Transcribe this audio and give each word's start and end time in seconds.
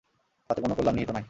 তাতে 0.49 0.59
কোন 0.61 0.71
কল্যাণ 0.73 0.95
নিহিত 0.95 1.09
নাই। 1.09 1.19